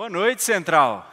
[0.00, 1.06] Boa noite, Central.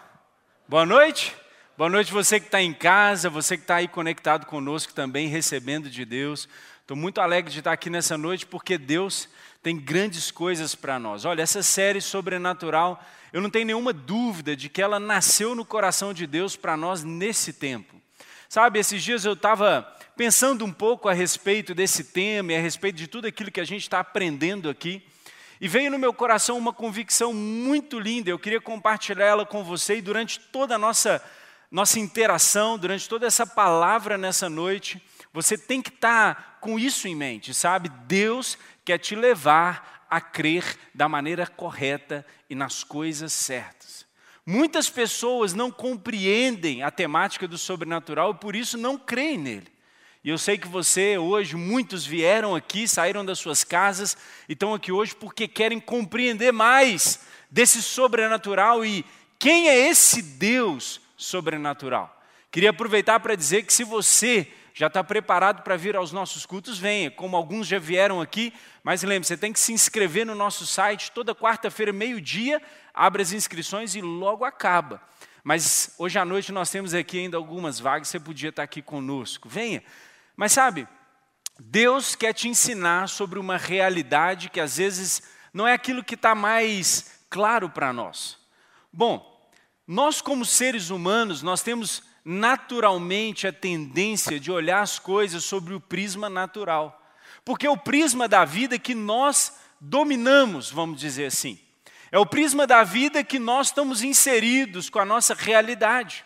[0.65, 1.35] Boa noite.
[1.77, 5.89] Boa noite você que está em casa, você que está aí conectado conosco também, recebendo
[5.89, 6.47] de Deus.
[6.79, 9.27] Estou muito alegre de estar aqui nessa noite porque Deus
[9.61, 11.25] tem grandes coisas para nós.
[11.25, 13.03] Olha, essa série sobrenatural,
[13.33, 17.03] eu não tenho nenhuma dúvida de que ela nasceu no coração de Deus para nós
[17.03, 18.01] nesse tempo.
[18.47, 19.85] Sabe, esses dias eu estava
[20.15, 23.65] pensando um pouco a respeito desse tema e a respeito de tudo aquilo que a
[23.65, 25.03] gente está aprendendo aqui.
[25.59, 29.97] E veio no meu coração uma convicção muito linda, eu queria compartilhar ela com você
[29.97, 31.23] e durante toda a nossa,
[31.71, 35.01] nossa interação, durante toda essa palavra nessa noite,
[35.33, 37.89] você tem que estar tá com isso em mente, sabe?
[38.05, 44.05] Deus quer te levar a crer da maneira correta e nas coisas certas.
[44.45, 49.76] Muitas pessoas não compreendem a temática do sobrenatural e por isso não creem nele.
[50.27, 54.17] E eu sei que você, hoje, muitos vieram aqui, saíram das suas casas
[54.49, 59.05] e estão aqui hoje porque querem compreender mais desse sobrenatural e
[59.39, 62.13] quem é esse Deus sobrenatural.
[62.51, 66.77] Queria aproveitar para dizer que se você já está preparado para vir aos nossos cultos,
[66.77, 67.09] venha.
[67.09, 71.09] Como alguns já vieram aqui, mas lembre, você tem que se inscrever no nosso site
[71.13, 72.61] toda quarta-feira, meio-dia,
[72.93, 75.01] abre as inscrições e logo acaba.
[75.41, 79.47] Mas hoje à noite nós temos aqui ainda algumas vagas, você podia estar aqui conosco.
[79.47, 79.81] Venha.
[80.37, 80.87] Mas sabe,
[81.59, 86.35] Deus quer te ensinar sobre uma realidade que às vezes não é aquilo que está
[86.35, 88.37] mais claro para nós.
[88.93, 89.51] Bom,
[89.87, 95.79] nós como seres humanos, nós temos naturalmente a tendência de olhar as coisas sobre o
[95.79, 97.01] prisma natural.
[97.43, 101.57] Porque é o prisma da vida que nós dominamos, vamos dizer assim.
[102.11, 106.23] É o prisma da vida que nós estamos inseridos com a nossa realidade.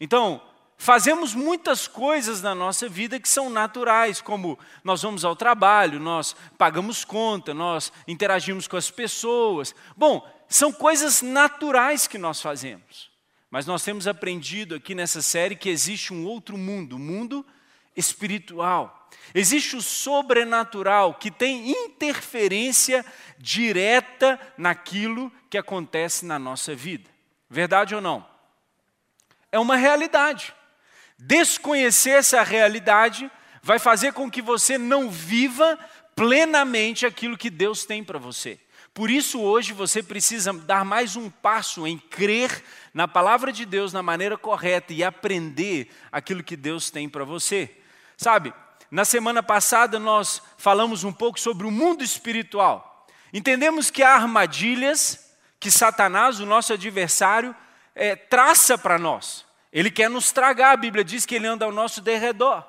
[0.00, 0.40] Então,
[0.82, 6.34] Fazemos muitas coisas na nossa vida que são naturais, como nós vamos ao trabalho, nós
[6.58, 9.76] pagamos conta, nós interagimos com as pessoas.
[9.96, 13.12] Bom, são coisas naturais que nós fazemos.
[13.48, 17.46] Mas nós temos aprendido aqui nessa série que existe um outro mundo, o um mundo
[17.94, 19.08] espiritual.
[19.32, 23.06] Existe o sobrenatural que tem interferência
[23.38, 27.08] direta naquilo que acontece na nossa vida.
[27.48, 28.26] Verdade ou não?
[29.52, 30.52] É uma realidade.
[31.24, 33.30] Desconhecer essa realidade
[33.62, 35.78] vai fazer com que você não viva
[36.16, 38.58] plenamente aquilo que Deus tem para você.
[38.92, 43.92] Por isso, hoje, você precisa dar mais um passo em crer na palavra de Deus
[43.92, 47.70] na maneira correta e aprender aquilo que Deus tem para você.
[48.16, 48.52] Sabe,
[48.90, 53.06] na semana passada nós falamos um pouco sobre o mundo espiritual.
[53.32, 57.54] Entendemos que há armadilhas que Satanás, o nosso adversário,
[57.94, 59.46] é, traça para nós.
[59.72, 62.64] Ele quer nos tragar, a Bíblia diz que ele anda ao nosso derredor.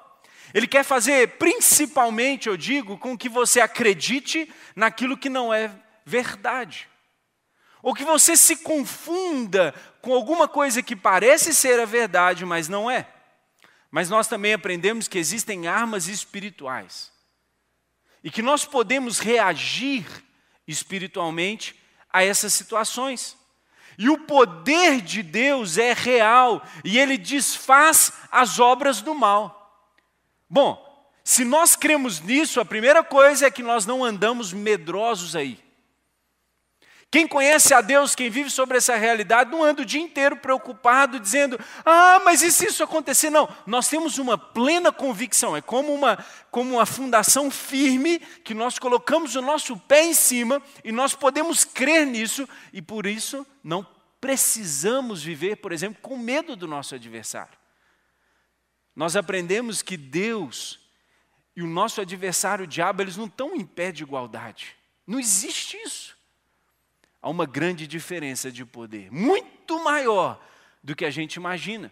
[0.53, 5.71] Ele quer fazer, principalmente, eu digo, com que você acredite naquilo que não é
[6.05, 6.87] verdade.
[7.81, 12.89] Ou que você se confunda com alguma coisa que parece ser a verdade, mas não
[12.89, 13.07] é.
[13.91, 17.11] Mas nós também aprendemos que existem armas espirituais.
[18.23, 20.05] E que nós podemos reagir
[20.65, 21.75] espiritualmente
[22.09, 23.35] a essas situações.
[23.97, 29.87] E o poder de Deus é real e ele desfaz as obras do mal.
[30.49, 30.83] Bom,
[31.23, 35.62] se nós cremos nisso, a primeira coisa é que nós não andamos medrosos aí.
[37.13, 41.19] Quem conhece a Deus, quem vive sobre essa realidade, não anda o dia inteiro preocupado,
[41.19, 43.29] dizendo: ah, mas e se isso acontecer?
[43.29, 46.17] Não, nós temos uma plena convicção, é como uma,
[46.49, 51.63] como uma fundação firme que nós colocamos o nosso pé em cima e nós podemos
[51.63, 53.85] crer nisso e por isso não
[54.19, 57.59] precisamos viver, por exemplo, com medo do nosso adversário.
[58.95, 60.79] Nós aprendemos que Deus
[61.55, 64.75] e o nosso adversário, o diabo, eles não estão em pé de igualdade.
[65.05, 66.22] Não existe isso
[67.23, 70.43] há uma grande diferença de poder, muito maior
[70.83, 71.89] do que a gente imagina.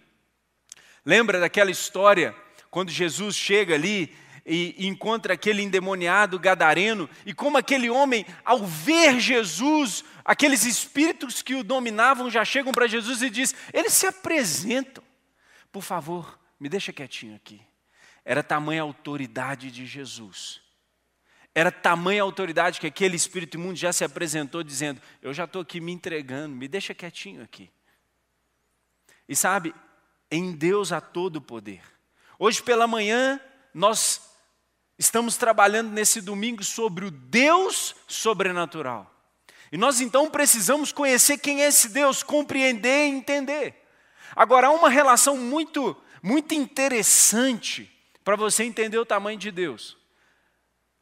[1.06, 2.36] Lembra daquela história
[2.70, 4.14] quando Jesus chega ali
[4.46, 11.56] e encontra aquele endemoniado gadareno, e como aquele homem, ao ver Jesus, aqueles espíritos que
[11.56, 15.04] o dominavam já chegam para Jesus e diz: eles se apresentam,
[15.72, 17.62] por favor, me deixa quietinho aqui.
[18.26, 20.62] Era tamanha autoridade de Jesus
[21.54, 25.82] era tamanha autoridade que aquele espírito imundo já se apresentou dizendo: Eu já estou aqui
[25.82, 27.70] me entregando, me deixa quietinho aqui.
[29.28, 29.74] E sabe,
[30.30, 31.82] em Deus há todo o poder.
[32.40, 33.40] Hoje pela manhã,
[33.74, 34.22] nós
[34.98, 39.10] estamos trabalhando nesse domingo sobre o Deus sobrenatural.
[39.72, 43.76] E nós então precisamos conhecer quem é esse Deus, compreender e entender.
[44.36, 47.92] Agora, há uma relação muito, muito interessante
[48.24, 50.01] para você entender o tamanho de Deus.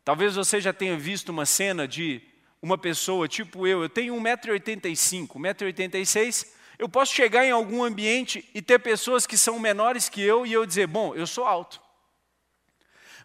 [0.10, 2.20] Talvez você já tenha visto uma cena de
[2.60, 6.48] uma pessoa tipo eu, eu tenho 1,85m, 1,86m,
[6.80, 10.52] eu posso chegar em algum ambiente e ter pessoas que são menores que eu e
[10.52, 11.80] eu dizer, bom, eu sou alto.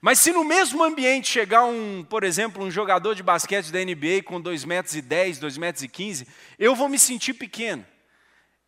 [0.02, 4.22] Mas se no mesmo ambiente chegar um, por exemplo, um jogador de basquete da NBA
[4.22, 6.25] com 2,10 metros, 2,15 metros,
[6.58, 7.86] eu vou me sentir pequeno.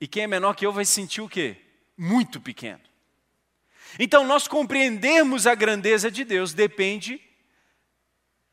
[0.00, 1.58] E quem é menor que eu vai se sentir o quê?
[1.98, 2.80] Muito pequeno.
[3.98, 7.20] Então, nós compreendermos a grandeza de Deus depende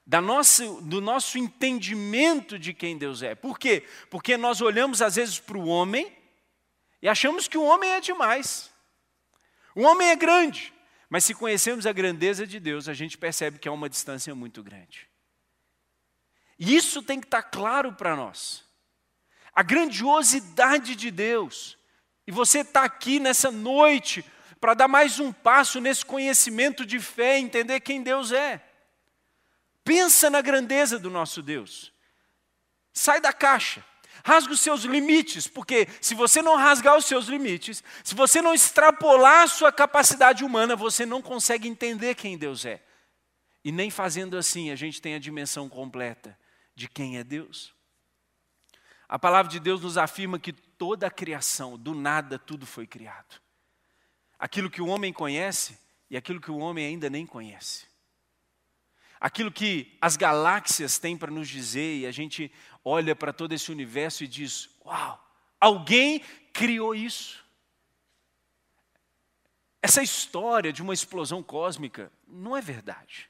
[0.06, 3.36] da nossa, do nosso entendimento de quem Deus é.
[3.36, 3.88] Por quê?
[4.10, 6.12] Porque nós olhamos às vezes para o homem
[7.02, 8.72] e achamos que o homem é demais.
[9.76, 10.74] O homem é grande.
[11.10, 14.64] Mas se conhecemos a grandeza de Deus, a gente percebe que há uma distância muito
[14.64, 15.08] grande.
[16.58, 18.64] E isso tem que estar claro para nós.
[19.54, 21.78] A grandiosidade de Deus.
[22.26, 24.26] E você está aqui nessa noite
[24.60, 28.73] para dar mais um passo nesse conhecimento de fé, entender quem Deus é.
[29.84, 31.92] Pensa na grandeza do nosso Deus.
[32.94, 33.84] Sai da caixa.
[34.26, 38.54] Rasga os seus limites, porque se você não rasgar os seus limites, se você não
[38.54, 42.82] extrapolar a sua capacidade humana, você não consegue entender quem Deus é.
[43.66, 46.40] E nem fazendo assim a gente tem a dimensão completa
[46.74, 47.74] de quem é Deus.
[49.10, 53.42] A palavra de Deus nos afirma que toda a criação, do nada, tudo foi criado.
[54.40, 55.78] Aquilo que o homem conhece
[56.10, 57.93] e aquilo que o homem ainda nem conhece
[59.24, 62.52] aquilo que as galáxias têm para nos dizer, e a gente
[62.84, 65.18] olha para todo esse universo e diz: Uau,
[65.62, 66.20] alguém
[66.52, 67.42] criou isso.
[69.82, 73.30] Essa história de uma explosão cósmica não é verdade.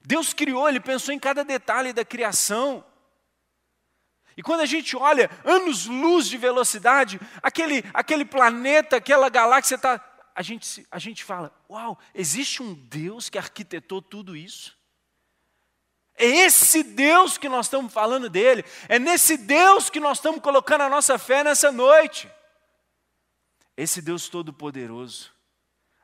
[0.00, 2.82] Deus criou, Ele pensou em cada detalhe da criação.
[4.34, 9.98] E quando a gente olha anos-luz de velocidade, aquele, aquele planeta, aquela galáxia está
[10.34, 14.76] a gente, a gente fala: Uau, existe um Deus que arquitetou tudo isso?
[16.14, 20.82] É esse Deus que nós estamos falando dele, é nesse Deus que nós estamos colocando
[20.82, 22.30] a nossa fé nessa noite.
[23.76, 25.30] Esse Deus Todo-Poderoso.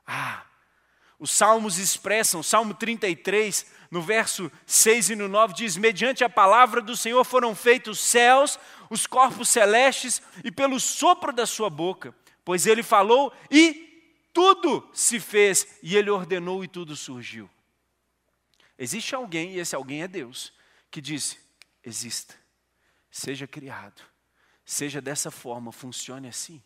[0.06, 0.42] Ah,
[1.18, 6.80] os Salmos expressam, Salmo 33, no verso 6 e no 9, diz: Mediante a palavra
[6.80, 8.58] do Senhor foram feitos os céus,
[8.88, 12.14] os corpos celestes, e pelo sopro da sua boca,
[12.44, 13.87] pois ele falou e
[14.38, 17.50] tudo se fez e ele ordenou e tudo surgiu.
[18.78, 20.52] Existe alguém, e esse alguém é Deus,
[20.92, 21.40] que disse:
[21.82, 22.36] exista,
[23.10, 24.00] seja criado,
[24.64, 26.62] seja dessa forma, funcione assim.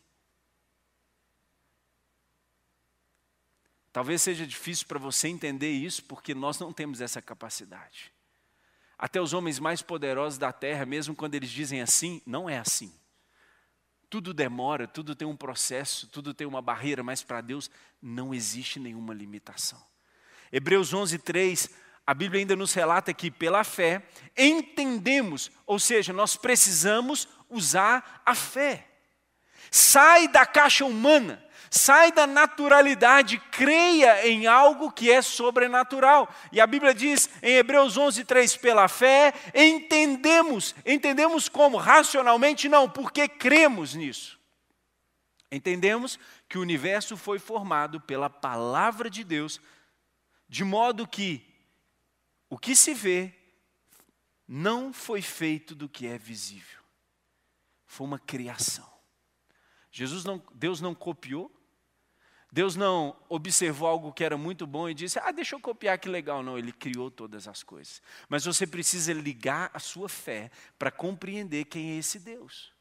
[3.91, 8.13] Talvez seja difícil para você entender isso, porque nós não temos essa capacidade.
[8.95, 12.93] Até os homens mais poderosos da terra, mesmo quando eles dizem assim, não é assim.
[14.13, 17.67] Tudo demora, tudo tem um processo, tudo tem uma barreira, mas para Deus
[17.99, 19.81] não existe nenhuma limitação.
[20.51, 21.67] Hebreus 11, 3,
[22.05, 24.03] a Bíblia ainda nos relata que pela fé
[24.37, 28.87] entendemos, ou seja, nós precisamos usar a fé.
[29.71, 31.43] Sai da caixa humana,
[31.75, 36.31] Sai da naturalidade, creia em algo que é sobrenatural.
[36.51, 40.75] E a Bíblia diz em Hebreus 11, 3, pela fé entendemos.
[40.85, 41.77] Entendemos como?
[41.77, 42.69] Racionalmente?
[42.69, 44.39] Não, porque cremos nisso.
[45.51, 49.59] Entendemos que o universo foi formado pela palavra de Deus,
[50.47, 51.43] de modo que
[52.51, 53.33] o que se vê
[54.47, 56.83] não foi feito do que é visível.
[57.87, 58.87] Foi uma criação.
[59.91, 61.51] Jesus não, Deus não copiou,
[62.53, 66.07] Deus não observou algo que era muito bom e disse: Ah, deixa eu copiar que
[66.07, 66.43] legal.
[66.43, 67.99] Não, Ele criou todas as coisas.
[68.29, 72.71] Mas você precisa ligar a sua fé para compreender quem é esse Deus.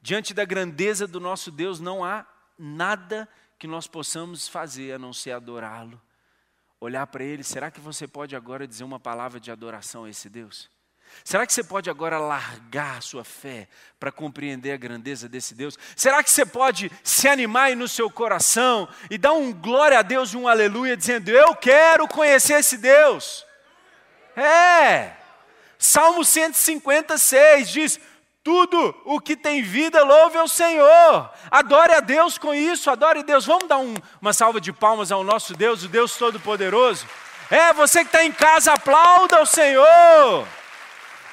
[0.00, 2.26] Diante da grandeza do nosso Deus, não há
[2.58, 3.28] nada
[3.58, 6.00] que nós possamos fazer a não ser adorá-lo.
[6.80, 10.30] Olhar para Ele, será que você pode agora dizer uma palavra de adoração a esse
[10.30, 10.70] Deus?
[11.24, 15.78] Será que você pode agora largar a sua fé para compreender a grandeza desse Deus?
[15.94, 20.02] Será que você pode se animar aí no seu coração e dar um glória a
[20.02, 23.46] Deus e um aleluia, dizendo: Eu quero conhecer esse Deus?
[24.36, 25.12] É.
[25.78, 28.00] Salmo 156 diz:
[28.42, 31.30] Tudo o que tem vida, louve ao Senhor.
[31.50, 33.46] Adore a Deus com isso, adore a Deus.
[33.46, 37.06] Vamos dar um, uma salva de palmas ao nosso Deus, o Deus Todo-Poderoso?
[37.50, 40.46] É, você que está em casa, aplauda o Senhor.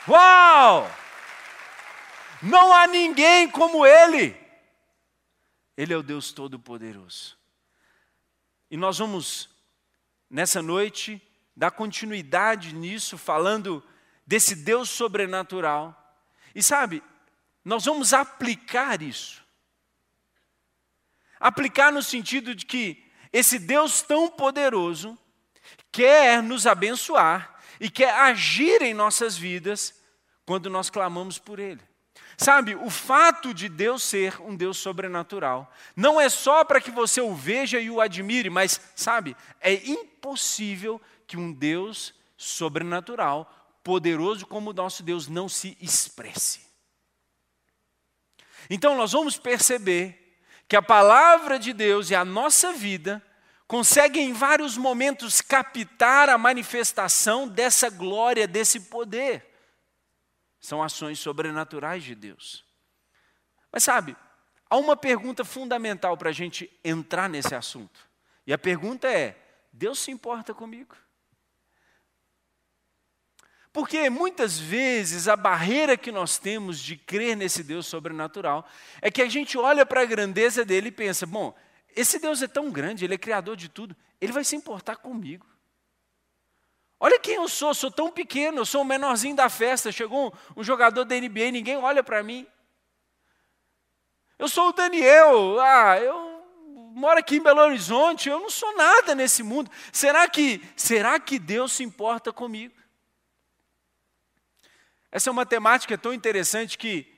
[0.07, 0.89] Uau!
[2.41, 4.35] Não há ninguém como Ele.
[5.75, 7.37] Ele é o Deus Todo-Poderoso.
[8.69, 9.49] E nós vamos,
[10.29, 11.21] nessa noite,
[11.55, 13.83] dar continuidade nisso, falando
[14.25, 15.95] desse Deus sobrenatural.
[16.53, 17.03] E sabe,
[17.63, 19.43] nós vamos aplicar isso.
[21.39, 25.17] Aplicar no sentido de que esse Deus tão poderoso
[25.91, 29.96] quer nos abençoar e quer agir em nossas vidas
[30.47, 31.81] quando nós clamamos por Ele.
[32.37, 37.19] Sabe, o fato de Deus ser um Deus sobrenatural não é só para que você
[37.19, 43.51] o veja e o admire, mas, sabe, é impossível que um Deus sobrenatural,
[43.83, 46.61] poderoso como o nosso Deus, não se expresse.
[48.69, 50.37] Então, nós vamos perceber
[50.67, 53.21] que a palavra de Deus e a nossa vida
[53.67, 59.46] conseguem em vários momentos captar a manifestação dessa glória, desse poder.
[60.67, 62.65] São ações sobrenaturais de Deus.
[63.71, 64.17] Mas sabe,
[64.69, 67.97] há uma pergunta fundamental para a gente entrar nesse assunto.
[68.45, 70.93] E a pergunta é: Deus se importa comigo?
[73.71, 78.67] Porque muitas vezes a barreira que nós temos de crer nesse Deus sobrenatural
[79.01, 81.57] é que a gente olha para a grandeza dele e pensa: bom,
[81.95, 85.47] esse Deus é tão grande, ele é criador de tudo, ele vai se importar comigo.
[86.99, 89.91] Olha quem eu sou, sou tão pequeno, sou o menorzinho da festa.
[89.91, 92.47] Chegou um, um jogador da NBA, ninguém olha para mim.
[94.39, 96.43] Eu sou o Daniel, ah, eu
[96.93, 99.69] moro aqui em Belo Horizonte, eu não sou nada nesse mundo.
[99.91, 102.73] Será que, será que Deus se importa comigo?
[105.11, 107.13] Essa é uma temática tão interessante que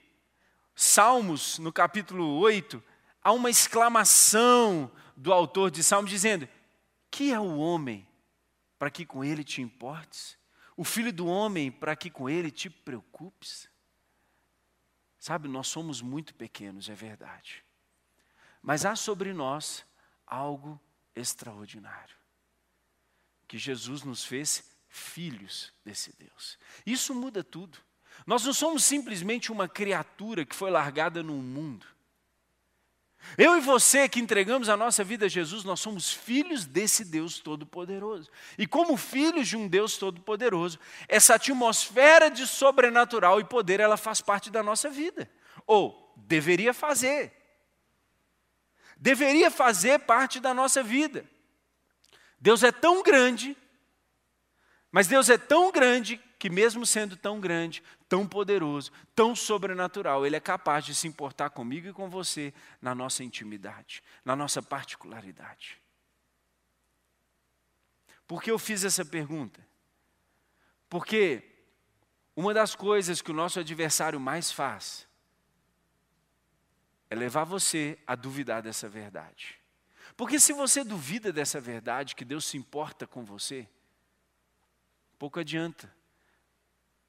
[0.76, 2.82] Salmos, no capítulo 8,
[3.22, 6.48] há uma exclamação do autor de Salmos dizendo:
[7.12, 8.08] Que é o homem
[8.80, 10.38] para que com ele te importes?
[10.78, 13.70] O filho do homem para que com ele te preocupes?
[15.20, 17.64] Sabe, nós somos muito pequenos, é verdade.
[18.62, 19.86] Mas há sobre nós
[20.26, 20.80] algo
[21.14, 22.16] extraordinário.
[23.46, 26.58] Que Jesus nos fez filhos desse Deus.
[26.86, 27.78] Isso muda tudo.
[28.26, 31.86] Nós não somos simplesmente uma criatura que foi largada no mundo.
[33.38, 37.40] Eu e você que entregamos a nossa vida a Jesus, nós somos filhos desse Deus
[37.40, 38.30] Todo-Poderoso.
[38.58, 44.22] E como filhos de um Deus Todo-Poderoso, essa atmosfera de sobrenatural e poder, ela faz
[44.22, 45.30] parte da nossa vida.
[45.68, 47.34] Ou deveria fazer.
[48.98, 51.26] Deveria fazer parte da nossa vida.
[52.40, 53.56] Deus é tão grande,
[54.92, 60.36] mas Deus é tão grande que, mesmo sendo tão grande, tão poderoso, tão sobrenatural, Ele
[60.36, 62.52] é capaz de se importar comigo e com você
[62.82, 65.80] na nossa intimidade, na nossa particularidade.
[68.28, 69.66] Por que eu fiz essa pergunta?
[70.90, 71.44] Porque
[72.36, 75.08] uma das coisas que o nosso adversário mais faz
[77.12, 79.60] é levar você a duvidar dessa verdade.
[80.18, 83.68] Porque se você duvida dessa verdade, que Deus se importa com você,
[85.18, 85.99] pouco adianta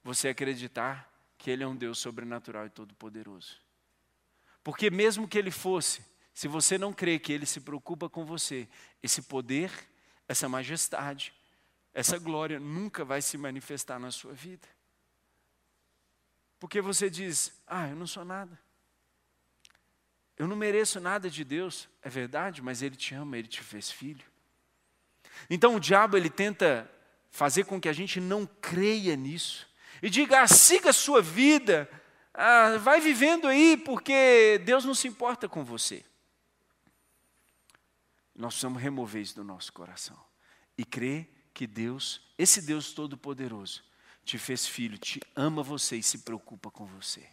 [0.03, 3.57] você acreditar que Ele é um Deus sobrenatural e todo-poderoso.
[4.63, 8.67] Porque, mesmo que Ele fosse, se você não crê que Ele se preocupa com você,
[9.01, 9.71] esse poder,
[10.27, 11.33] essa majestade,
[11.93, 14.67] essa glória nunca vai se manifestar na sua vida.
[16.59, 18.57] Porque você diz: Ah, eu não sou nada.
[20.37, 21.89] Eu não mereço nada de Deus.
[22.01, 24.31] É verdade, mas Ele te ama, Ele te fez filho.
[25.49, 26.89] Então o diabo ele tenta
[27.29, 29.67] fazer com que a gente não creia nisso
[30.01, 31.89] e diga: ah, siga a sua vida,
[32.33, 36.03] ah, vai vivendo aí, porque Deus não se importa com você.
[38.35, 40.19] Nós precisamos remover isso do nosso coração
[40.77, 43.83] e crer que Deus, esse Deus Todo-Poderoso,
[44.23, 47.27] te fez filho, te ama você e se preocupa com você.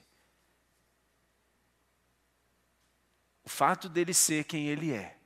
[3.45, 5.17] O fato dele ser quem ele é,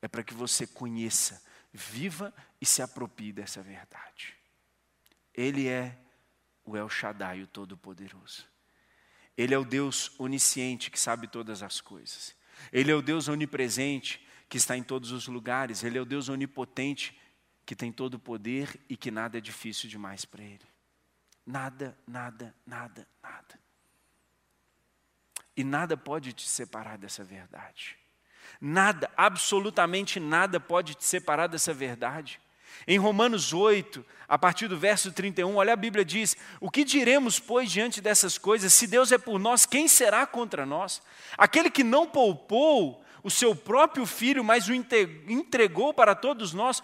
[0.00, 4.34] é para que você conheça, viva e se aproprie dessa verdade.
[5.34, 5.98] Ele é
[6.64, 8.46] o El Shaddai, o Todo-Poderoso.
[9.36, 12.34] Ele é o Deus onisciente que sabe todas as coisas.
[12.72, 15.82] Ele é o Deus onipresente que está em todos os lugares.
[15.82, 17.18] Ele é o Deus onipotente
[17.64, 20.66] que tem todo o poder e que nada é difícil demais para ele.
[21.46, 23.58] Nada, nada, nada, nada.
[25.56, 27.96] E nada pode te separar dessa verdade.
[28.60, 32.40] Nada, absolutamente nada pode te separar dessa verdade.
[32.86, 37.38] Em Romanos 8, a partir do verso 31, olha a Bíblia diz: O que diremos,
[37.38, 38.72] pois, diante dessas coisas?
[38.72, 41.02] Se Deus é por nós, quem será contra nós?
[41.36, 46.82] Aquele que não poupou o seu próprio filho, mas o entregou para todos nós,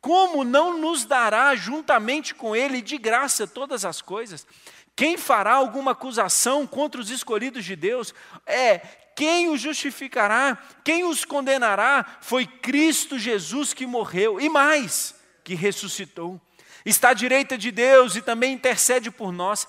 [0.00, 4.46] como não nos dará juntamente com ele de graça todas as coisas?
[4.94, 8.14] Quem fará alguma acusação contra os escolhidos de Deus?
[8.46, 8.80] É
[9.14, 10.58] quem os justificará?
[10.84, 12.18] Quem os condenará?
[12.20, 14.40] Foi Cristo Jesus que morreu.
[14.40, 16.40] E mais, que ressuscitou,
[16.84, 19.66] está à direita de Deus e também intercede por nós.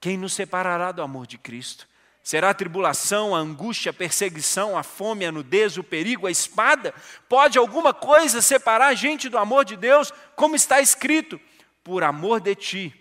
[0.00, 1.88] Quem nos separará do amor de Cristo?
[2.22, 6.94] Será a tribulação, a angústia, a perseguição, a fome, a nudez, o perigo, a espada?
[7.28, 10.10] Pode alguma coisa separar a gente do amor de Deus?
[10.34, 11.38] Como está escrito:
[11.82, 12.94] por amor de ti,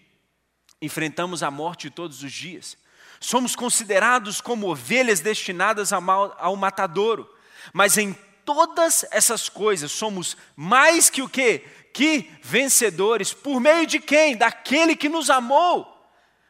[0.82, 2.78] enfrentamos a morte todos os dias.
[3.18, 7.30] Somos considerados como ovelhas destinadas ao matadouro,
[7.72, 8.14] mas em
[8.44, 11.64] todas essas coisas somos mais que o quê?
[11.94, 13.32] Que vencedores.
[13.32, 14.36] Por meio de quem?
[14.36, 15.94] Daquele que nos amou.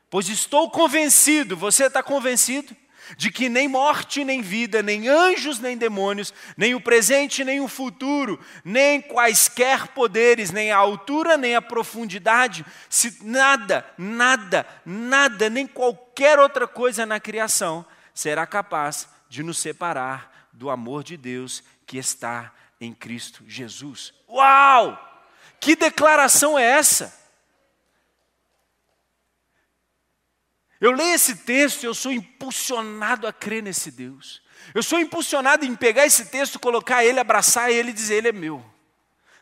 [0.10, 2.76] Pois estou convencido, você está convencido?
[3.18, 7.68] De que nem morte, nem vida, nem anjos, nem demônios, nem o presente, nem o
[7.68, 15.68] futuro, nem quaisquer poderes, nem a altura, nem a profundidade, se nada, nada, nada, nem
[15.68, 21.98] qualquer outra coisa na criação será capaz de nos separar do amor de Deus que
[21.98, 24.14] está em Cristo Jesus.
[24.30, 25.13] Uau!
[25.64, 27.18] Que declaração é essa?
[30.82, 34.42] Eu leio esse texto e eu sou impulsionado a crer nesse Deus.
[34.76, 38.34] Eu sou impulsionado em pegar esse texto, colocar ele, abraçar ele e dizer: Ele é
[38.34, 38.62] meu.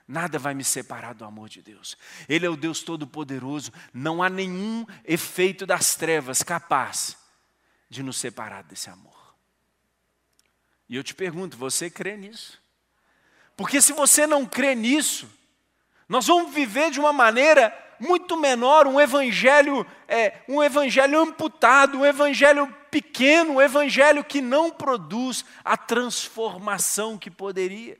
[0.07, 1.97] Nada vai me separar do amor de Deus.
[2.29, 3.73] Ele é o Deus Todo-Poderoso.
[3.91, 7.17] Não há nenhum efeito das trevas capaz
[7.89, 9.35] de nos separar desse amor.
[10.87, 12.61] E eu te pergunto: você crê nisso?
[13.57, 15.40] Porque se você não crê nisso,
[16.11, 22.05] nós vamos viver de uma maneira muito menor, um evangelho, é, um evangelho amputado, um
[22.05, 27.97] evangelho pequeno, um evangelho que não produz a transformação que poderia.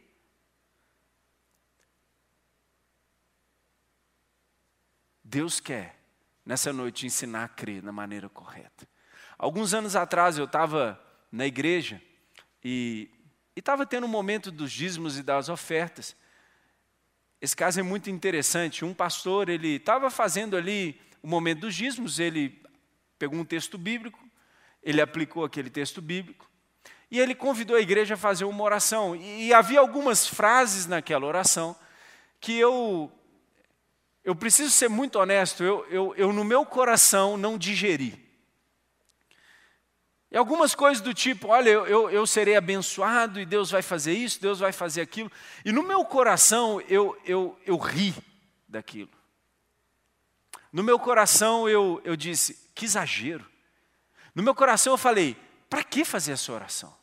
[5.23, 5.95] Deus quer,
[6.45, 8.85] nessa noite, ensinar a crer na maneira correta.
[9.37, 11.01] Alguns anos atrás eu estava
[11.31, 12.01] na igreja
[12.61, 13.09] e
[13.55, 16.19] estava tendo um momento dos dízimos e das ofertas.
[17.41, 18.85] Esse caso é muito interessante.
[18.85, 22.61] Um pastor, ele estava fazendo ali o momento dos dízimos, ele
[23.17, 24.19] pegou um texto bíblico,
[24.83, 26.47] ele aplicou aquele texto bíblico,
[27.09, 29.15] e ele convidou a igreja a fazer uma oração.
[29.15, 31.75] E havia algumas frases naquela oração
[32.39, 33.11] que eu,
[34.23, 38.20] eu preciso ser muito honesto, eu, eu, eu no meu coração não digeri.
[40.31, 44.13] E algumas coisas do tipo, olha, eu, eu, eu, serei abençoado e Deus vai fazer
[44.13, 45.29] isso, Deus vai fazer aquilo.
[45.65, 48.15] E no meu coração eu, eu, eu ri
[48.65, 49.11] daquilo.
[50.71, 53.45] No meu coração eu, eu disse, que exagero.
[54.33, 55.35] No meu coração eu falei,
[55.69, 56.95] para que fazer essa oração?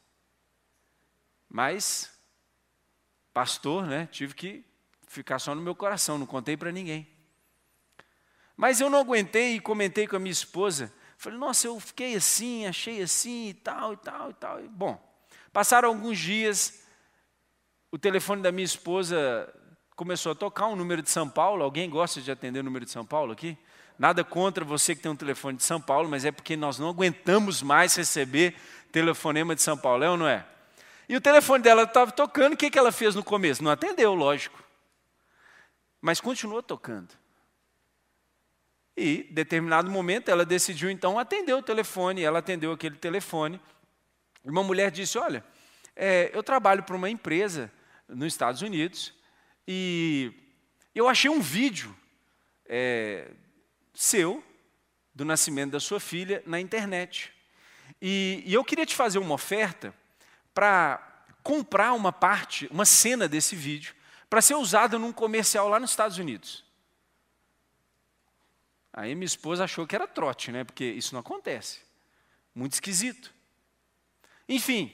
[1.51, 2.11] Mas,
[3.35, 4.65] pastor, né, tive que
[5.07, 7.07] ficar só no meu coração, não contei para ninguém.
[8.57, 12.65] Mas eu não aguentei e comentei com a minha esposa, Falei, nossa, eu fiquei assim,
[12.65, 14.63] achei assim e tal, e tal, e tal.
[14.69, 14.97] Bom,
[15.53, 16.85] passaram alguns dias,
[17.91, 19.53] o telefone da minha esposa
[19.97, 21.65] começou a tocar, um número de São Paulo.
[21.65, 23.59] Alguém gosta de atender o número de São Paulo aqui?
[23.99, 26.89] Nada contra você que tem um telefone de São Paulo, mas é porque nós não
[26.89, 28.55] aguentamos mais receber
[28.93, 30.47] telefonema de São Paulo, é ou não é?
[31.09, 33.65] E o telefone dela estava tocando, o que, que ela fez no começo?
[33.65, 34.63] Não atendeu, lógico.
[36.01, 37.09] Mas continuou tocando.
[38.99, 42.25] E, em determinado momento, ela decidiu então atender o telefone.
[42.25, 43.61] Ela atendeu aquele telefone.
[44.45, 45.45] E uma mulher disse: Olha,
[45.95, 47.71] é, eu trabalho para uma empresa
[48.09, 49.15] nos Estados Unidos
[49.67, 50.33] e
[50.95, 51.95] eu achei um vídeo
[52.67, 53.31] é,
[53.95, 54.43] seu,
[55.15, 57.33] do nascimento da sua filha, na internet.
[58.03, 59.95] E, e eu queria te fazer uma oferta
[60.53, 61.01] para
[61.43, 63.95] comprar uma parte, uma cena desse vídeo,
[64.29, 66.68] para ser usada num comercial lá nos Estados Unidos.
[68.99, 70.65] Aí minha esposa achou que era trote, né?
[70.65, 71.79] Porque isso não acontece.
[72.53, 73.33] Muito esquisito.
[74.49, 74.93] Enfim,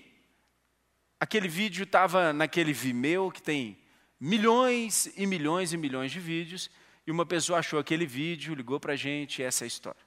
[1.18, 3.78] aquele vídeo estava naquele Vimeo que tem
[4.20, 6.70] milhões e milhões e milhões de vídeos,
[7.06, 10.00] e uma pessoa achou aquele vídeo, ligou para a gente, essa é a história.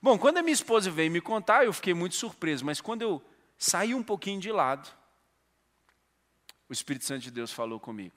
[0.00, 3.20] Bom, quando a minha esposa veio me contar, eu fiquei muito surpreso, mas quando eu
[3.58, 4.88] saí um pouquinho de lado,
[6.68, 8.14] o Espírito Santo de Deus falou comigo.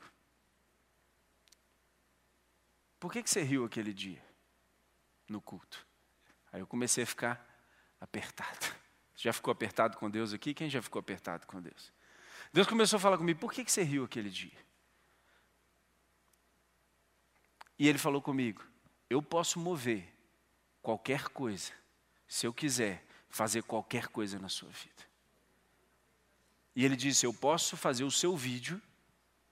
[3.00, 4.27] Por que, que você riu aquele dia?
[5.28, 5.86] No culto.
[6.52, 7.46] Aí eu comecei a ficar
[8.00, 8.66] apertado.
[9.16, 10.54] Já ficou apertado com Deus aqui?
[10.54, 11.92] Quem já ficou apertado com Deus?
[12.54, 14.58] Deus começou a falar comigo: por que, que você riu aquele dia?
[17.80, 18.64] E ele falou comigo:
[19.10, 20.08] eu posso mover
[20.82, 21.72] qualquer coisa,
[22.28, 25.04] se eu quiser fazer qualquer coisa na sua vida.
[26.76, 28.82] E ele disse: eu posso fazer o seu vídeo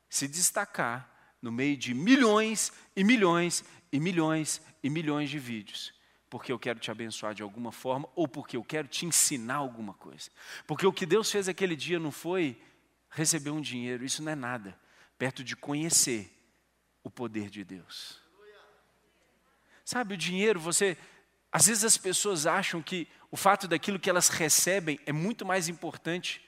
[0.09, 1.11] se destacar
[1.41, 3.63] no meio de milhões e milhões
[3.95, 5.93] e milhões e milhões de vídeos,
[6.29, 9.93] porque eu quero te abençoar de alguma forma ou porque eu quero te ensinar alguma
[9.93, 10.29] coisa.
[10.67, 12.61] Porque o que Deus fez aquele dia não foi
[13.09, 14.77] receber um dinheiro, isso não é nada,
[15.17, 16.29] perto de conhecer
[17.05, 18.19] o poder de Deus.
[19.85, 20.97] Sabe, o dinheiro, você.
[21.49, 25.69] Às vezes as pessoas acham que o fato daquilo que elas recebem é muito mais
[25.69, 26.43] importante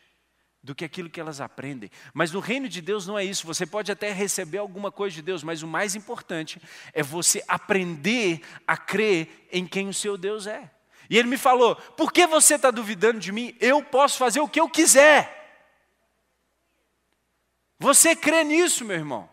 [0.68, 1.90] do que aquilo que elas aprendem.
[2.14, 3.48] Mas no reino de Deus não é isso.
[3.48, 8.42] Você pode até receber alguma coisa de Deus, mas o mais importante é você aprender
[8.68, 10.70] a crer em quem o seu Deus é.
[11.10, 13.56] E ele me falou: por que você está duvidando de mim?
[13.62, 15.34] Eu posso fazer o que eu quiser.
[17.80, 19.30] Você crê nisso, meu irmão?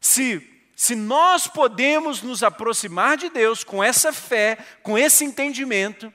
[0.00, 6.12] Se se nós podemos nos aproximar de Deus com essa fé, com esse entendimento,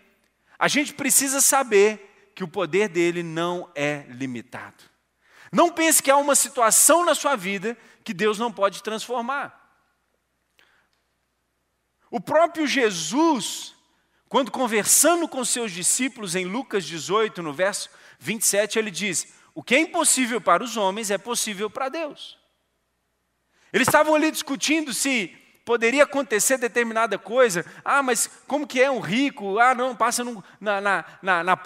[0.58, 2.11] a gente precisa saber
[2.42, 4.84] que o poder dele não é limitado.
[5.52, 9.56] Não pense que há uma situação na sua vida que Deus não pode transformar.
[12.10, 13.76] O próprio Jesus,
[14.28, 19.76] quando conversando com seus discípulos em Lucas 18, no verso 27, ele diz: O que
[19.76, 22.40] é impossível para os homens é possível para Deus.
[23.72, 27.66] Eles estavam ali discutindo se poderia acontecer determinada coisa.
[27.84, 29.60] Ah, mas como que é um rico?
[29.60, 31.60] Ah, não, passa num, na, na, na, na,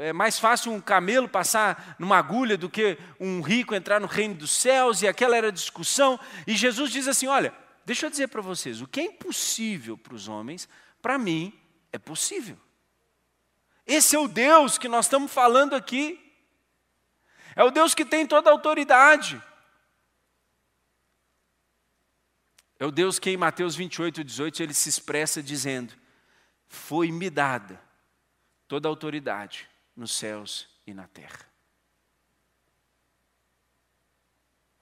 [0.00, 4.34] é mais fácil um camelo passar numa agulha do que um rico entrar no reino
[4.34, 5.02] dos céus.
[5.02, 6.18] E aquela era a discussão.
[6.46, 7.52] E Jesus diz assim: olha,
[7.84, 10.68] deixa eu dizer para vocês, o que é impossível para os homens,
[11.02, 11.52] para mim
[11.92, 12.56] é possível.
[13.86, 16.18] Esse é o Deus que nós estamos falando aqui.
[17.56, 19.42] É o Deus que tem toda a autoridade.
[22.80, 25.92] É o Deus que em Mateus 28, 18 ele se expressa dizendo:
[26.66, 27.78] Foi-me dada
[28.66, 31.46] toda a autoridade nos céus e na terra.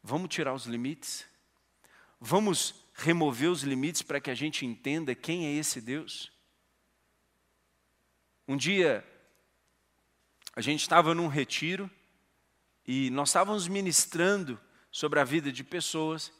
[0.00, 1.26] Vamos tirar os limites?
[2.20, 6.30] Vamos remover os limites para que a gente entenda quem é esse Deus?
[8.46, 9.04] Um dia,
[10.54, 11.90] a gente estava num retiro
[12.86, 14.58] e nós estávamos ministrando
[14.88, 16.32] sobre a vida de pessoas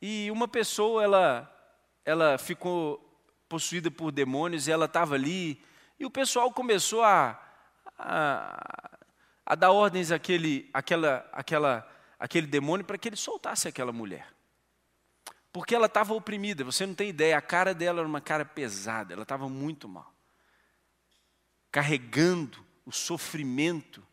[0.00, 1.72] e uma pessoa, ela,
[2.04, 3.02] ela ficou
[3.48, 5.62] possuída por demônios e ela estava ali,
[5.98, 7.40] e o pessoal começou a,
[7.98, 8.98] a,
[9.44, 14.32] a dar ordens àquele, àquela, àquela, àquele demônio para que ele soltasse aquela mulher.
[15.52, 19.14] Porque ela estava oprimida, você não tem ideia, a cara dela era uma cara pesada,
[19.14, 20.12] ela estava muito mal.
[21.70, 24.06] Carregando o sofrimento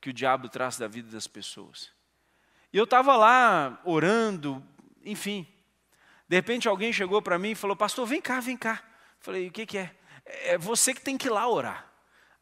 [0.00, 1.90] que o diabo traz da vida das pessoas.
[2.72, 4.64] E eu estava lá orando,
[5.04, 5.46] enfim.
[6.28, 8.82] De repente alguém chegou para mim e falou, pastor, vem cá, vem cá.
[9.18, 9.94] Falei, o que, que é?
[10.24, 11.90] É você que tem que ir lá orar.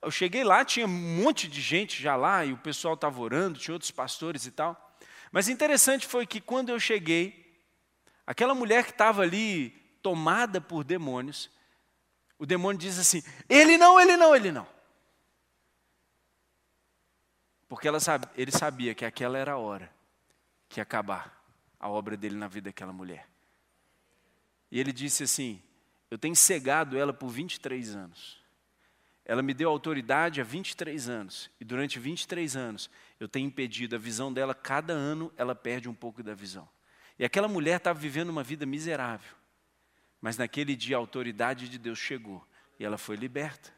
[0.03, 3.59] Eu cheguei lá, tinha um monte de gente já lá, e o pessoal estava orando,
[3.59, 4.97] tinha outros pastores e tal.
[5.33, 7.61] Mas interessante foi que quando eu cheguei,
[8.27, 9.71] aquela mulher que estava ali
[10.03, 11.51] tomada por demônios,
[12.39, 14.67] o demônio diz assim: ele não, ele não, ele não.
[17.69, 17.99] Porque ela
[18.37, 19.91] ele sabia que aquela era a hora
[20.69, 21.38] que ia acabar
[21.79, 23.29] a obra dele na vida daquela mulher.
[24.71, 25.63] E ele disse assim:
[26.11, 28.39] Eu tenho cegado ela por 23 anos.
[29.25, 31.51] Ela me deu autoridade há 23 anos.
[31.61, 34.55] E durante 23 anos eu tenho impedido a visão dela.
[34.55, 36.69] Cada ano ela perde um pouco da visão.
[37.19, 39.37] E aquela mulher estava vivendo uma vida miserável.
[40.21, 42.45] Mas naquele dia a autoridade de Deus chegou
[42.79, 43.73] e ela foi liberta.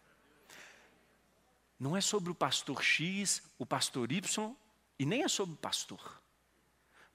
[1.78, 4.54] Não é sobre o pastor X, o pastor Y,
[4.98, 6.20] e nem é sobre o pastor.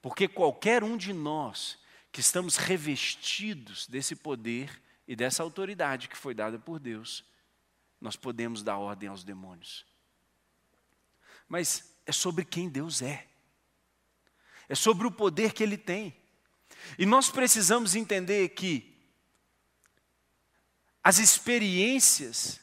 [0.06, 1.76] Porque qualquer um de nós
[2.12, 7.24] que estamos revestidos desse poder e dessa autoridade que foi dada por Deus,
[8.00, 9.84] nós podemos dar ordem aos demônios.
[11.48, 13.26] Mas é sobre quem Deus é.
[14.68, 16.14] É sobre o poder que Ele tem.
[16.96, 18.96] E nós precisamos entender que
[21.02, 22.60] as experiências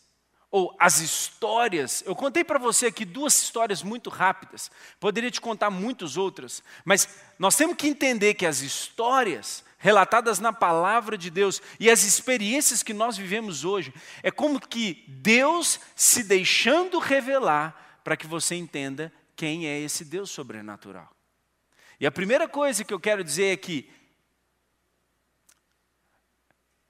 [0.53, 2.03] ou as histórias.
[2.05, 4.69] Eu contei para você aqui duas histórias muito rápidas.
[4.99, 10.53] Poderia te contar muitas outras, mas nós temos que entender que as histórias relatadas na
[10.53, 16.23] palavra de Deus e as experiências que nós vivemos hoje é como que Deus se
[16.23, 21.09] deixando revelar para que você entenda quem é esse Deus sobrenatural.
[21.99, 23.89] E a primeira coisa que eu quero dizer é que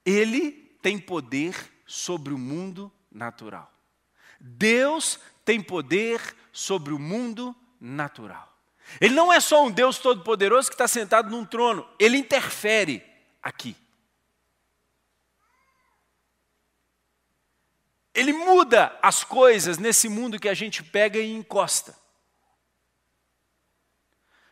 [0.04, 3.72] ele tem poder sobre o mundo natural.
[4.40, 6.20] Deus tem poder
[6.52, 8.52] sobre o mundo natural.
[9.00, 13.02] Ele não é só um Deus todo-poderoso que está sentado num trono, ele interfere
[13.42, 13.76] aqui.
[18.14, 21.96] Ele muda as coisas nesse mundo que a gente pega e encosta.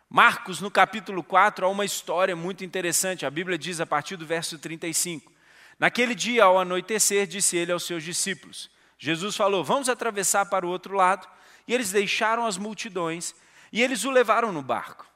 [0.08, 3.24] Marcos, no capítulo 4, há uma história muito interessante.
[3.24, 5.32] A Bíblia diz a partir do verso 35.
[5.78, 10.70] Naquele dia, ao anoitecer, disse ele aos seus discípulos: Jesus falou: Vamos atravessar para o
[10.70, 11.28] outro lado.
[11.66, 13.34] E eles deixaram as multidões
[13.72, 15.06] e eles o levaram no barco,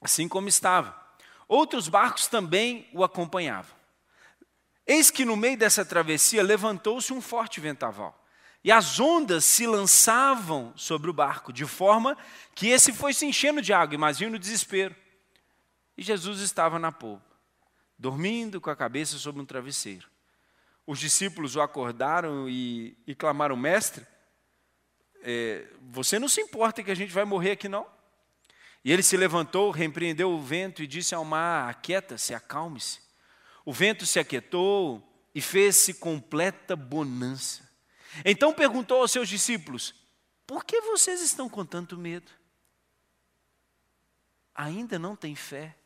[0.00, 0.94] assim como estava.
[1.48, 3.74] Outros barcos também o acompanhavam.
[4.86, 8.18] Eis que no meio dessa travessia levantou-se um forte ventaval,
[8.64, 12.16] e as ondas se lançavam sobre o barco, de forma
[12.54, 14.94] que esse foi se enchendo de água, imagina no desespero.
[15.96, 17.31] E Jesus estava na polpa,
[18.02, 20.10] dormindo com a cabeça sobre um travesseiro.
[20.84, 24.04] Os discípulos o acordaram e, e clamaram: Mestre,
[25.22, 27.86] é, você não se importa que a gente vai morrer aqui, não?
[28.84, 32.98] E ele se levantou, repreendeu o vento e disse ao mar: Aquieta-se, acalme-se.
[33.64, 35.00] O vento se aquietou
[35.32, 37.70] e fez-se completa bonança.
[38.24, 39.94] Então perguntou aos seus discípulos:
[40.44, 42.32] Por que vocês estão com tanto medo?
[44.52, 45.76] Ainda não têm fé?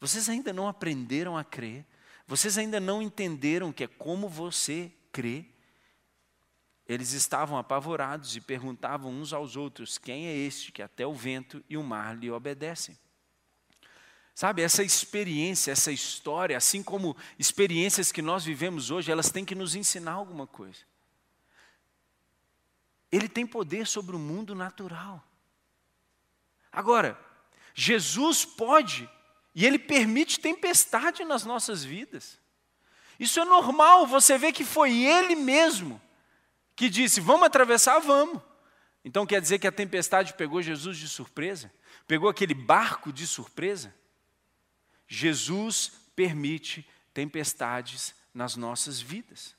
[0.00, 1.84] Vocês ainda não aprenderam a crer?
[2.26, 5.44] Vocês ainda não entenderam que é como você crê?
[6.88, 11.62] Eles estavam apavorados e perguntavam uns aos outros: Quem é este que até o vento
[11.68, 12.98] e o mar lhe obedecem?
[14.34, 19.54] Sabe, essa experiência, essa história, assim como experiências que nós vivemos hoje, elas têm que
[19.54, 20.80] nos ensinar alguma coisa.
[23.12, 25.22] Ele tem poder sobre o mundo natural.
[26.72, 27.20] Agora,
[27.74, 29.08] Jesus pode
[29.60, 32.38] e ele permite tempestade nas nossas vidas.
[33.18, 36.00] Isso é normal, você vê que foi ele mesmo
[36.74, 37.98] que disse: Vamos atravessar?
[37.98, 38.40] Vamos.
[39.04, 41.70] Então quer dizer que a tempestade pegou Jesus de surpresa?
[42.06, 43.94] Pegou aquele barco de surpresa?
[45.06, 49.54] Jesus permite tempestades nas nossas vidas.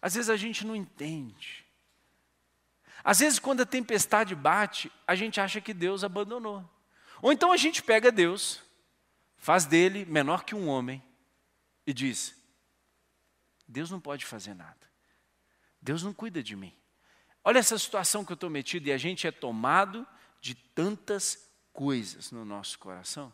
[0.00, 1.66] Às vezes a gente não entende.
[3.02, 6.64] Às vezes, quando a tempestade bate, a gente acha que Deus abandonou.
[7.22, 8.60] Ou então a gente pega Deus,
[9.36, 11.00] faz dele menor que um homem
[11.86, 12.34] e diz:
[13.66, 14.90] Deus não pode fazer nada.
[15.80, 16.76] Deus não cuida de mim.
[17.44, 20.06] Olha essa situação que eu estou metido e a gente é tomado
[20.40, 23.32] de tantas coisas no nosso coração.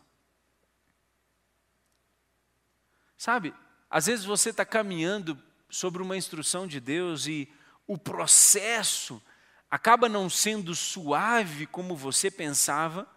[3.17, 3.53] Sabe,
[3.89, 7.51] às vezes você está caminhando sobre uma instrução de Deus e
[7.87, 9.21] o processo
[9.69, 13.07] acaba não sendo suave como você pensava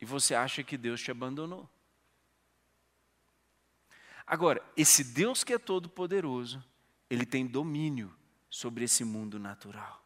[0.00, 1.68] e você acha que Deus te abandonou.
[4.26, 6.62] Agora, esse Deus que é todo poderoso,
[7.08, 8.14] ele tem domínio
[8.50, 10.04] sobre esse mundo natural.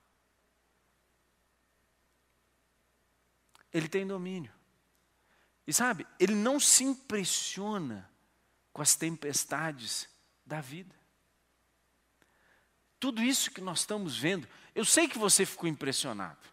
[3.73, 4.53] Ele tem domínio.
[5.67, 8.09] E sabe, ele não se impressiona
[8.73, 10.09] com as tempestades
[10.45, 10.95] da vida.
[12.99, 16.47] Tudo isso que nós estamos vendo, eu sei que você ficou impressionado.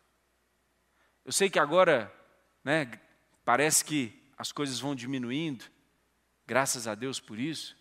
[1.23, 2.11] Eu sei que agora,
[2.63, 2.99] né,
[3.49, 5.65] parece que as coisas vão diminuindo,
[6.45, 7.75] graças a Deus por isso.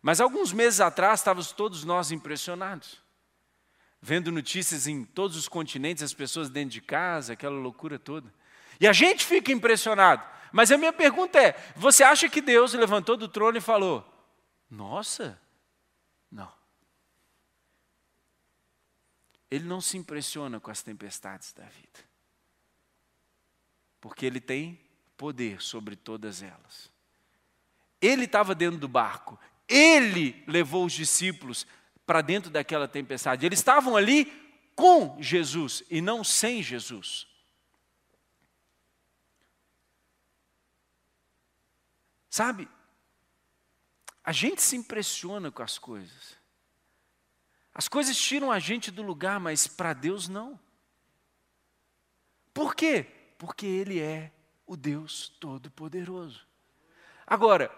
[0.00, 3.02] Mas alguns meses atrás estávamos todos nós impressionados
[4.00, 8.32] vendo notícias em todos os continentes, as pessoas dentro de casa, aquela loucura toda.
[8.80, 10.26] E a gente fica impressionado.
[10.50, 14.02] Mas a minha pergunta é: você acha que Deus levantou do trono e falou:
[14.70, 15.38] Nossa,
[16.30, 16.50] não.
[19.50, 22.00] Ele não se impressiona com as tempestades da vida,
[24.00, 24.81] porque ele tem
[25.22, 26.90] poder sobre todas elas.
[28.00, 31.64] Ele estava dentro do barco, ele levou os discípulos
[32.04, 33.46] para dentro daquela tempestade.
[33.46, 34.24] Eles estavam ali
[34.74, 37.28] com Jesus e não sem Jesus.
[42.28, 42.68] Sabe,
[44.24, 46.36] a gente se impressiona com as coisas.
[47.72, 50.58] As coisas tiram a gente do lugar, mas para Deus não.
[52.52, 53.06] Por quê?
[53.38, 54.32] Porque Ele é
[54.66, 56.46] o Deus Todo-Poderoso.
[57.26, 57.70] Agora,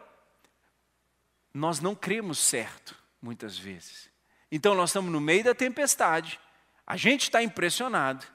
[1.53, 4.11] nós não cremos certo, muitas vezes.
[4.51, 6.39] Então nós estamos no meio da tempestade,
[6.87, 8.27] a gente está impressionado,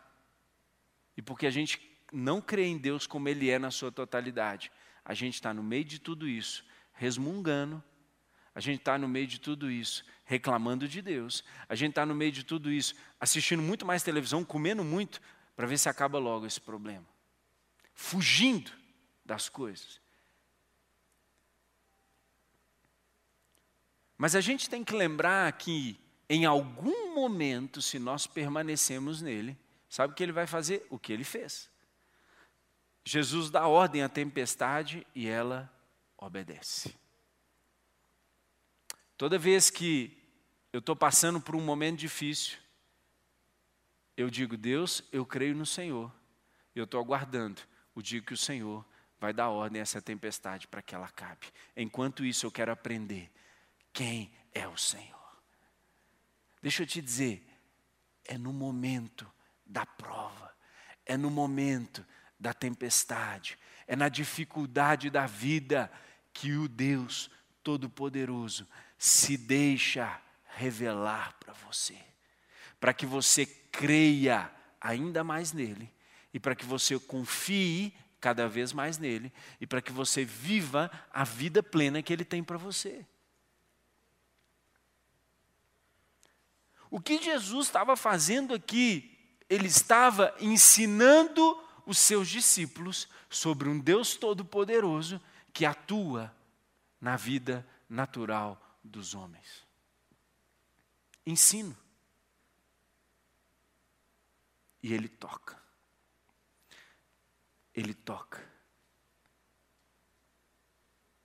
[1.15, 1.79] e porque a gente
[2.11, 4.71] não crê em Deus como Ele é na sua totalidade,
[5.05, 7.83] a gente está no meio de tudo isso, resmungando,
[8.53, 12.15] a gente está no meio de tudo isso, reclamando de Deus, a gente está no
[12.15, 15.21] meio de tudo isso, assistindo muito mais televisão, comendo muito,
[15.55, 17.05] para ver se acaba logo esse problema,
[17.99, 18.71] fugindo
[19.25, 19.99] das coisas.
[24.17, 29.57] Mas a gente tem que lembrar que em algum momento, se nós permanecemos nele,
[29.89, 30.87] sabe o que ele vai fazer?
[30.89, 31.69] O que ele fez.
[33.03, 35.69] Jesus dá ordem à tempestade e ela
[36.17, 36.95] obedece.
[39.17, 40.17] Toda vez que
[40.71, 42.57] eu estou passando por um momento difícil,
[44.15, 46.09] eu digo, Deus, eu creio no Senhor.
[46.73, 47.61] Eu estou aguardando
[47.99, 48.85] o dia que o Senhor
[49.19, 51.47] vai dar ordem a essa tempestade para que ela acabe.
[51.75, 53.29] Enquanto isso, eu quero aprender
[53.91, 55.19] quem é o Senhor.
[56.61, 57.45] Deixa eu te dizer,
[58.25, 59.29] é no momento
[59.65, 60.53] da prova,
[61.05, 62.05] é no momento
[62.39, 65.91] da tempestade, é na dificuldade da vida
[66.33, 67.29] que o Deus
[67.63, 70.21] Todo-Poderoso se deixa
[70.55, 71.97] revelar para você,
[72.79, 75.91] para que você creia ainda mais nele
[76.33, 81.23] e para que você confie cada vez mais nele e para que você viva a
[81.23, 83.05] vida plena que ele tem para você.
[86.91, 89.15] O que Jesus estava fazendo aqui?
[89.49, 95.21] Ele estava ensinando os seus discípulos sobre um Deus todo-poderoso
[95.53, 96.35] que atua
[96.99, 99.65] na vida natural dos homens.
[101.25, 101.77] Ensino.
[104.81, 105.59] E ele toca.
[107.79, 108.45] Ele toca.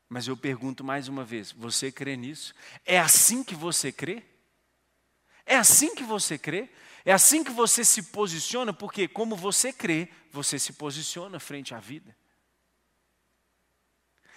[0.09, 2.55] Mas eu pergunto mais uma vez: você crê nisso?
[2.85, 4.23] É assim que você crê?
[5.45, 6.71] É assim que você crê?
[7.05, 11.81] É assim que você se posiciona, porque como você crê, você se posiciona frente à
[11.81, 12.17] vida.